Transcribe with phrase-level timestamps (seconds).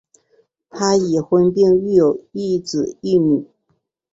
[0.71, 3.45] 他已婚并育有一子一女。